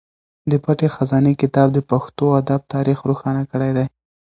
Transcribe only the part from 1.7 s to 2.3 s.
د پښتو